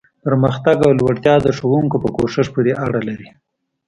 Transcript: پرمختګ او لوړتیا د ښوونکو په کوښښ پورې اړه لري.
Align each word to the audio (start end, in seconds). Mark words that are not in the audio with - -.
پرمختګ 0.23 0.77
او 0.85 0.91
لوړتیا 0.99 1.35
د 1.41 1.47
ښوونکو 1.57 1.97
په 2.03 2.09
کوښښ 2.15 2.47
پورې 2.53 2.71
اړه 2.85 2.99
لري. 3.07 3.27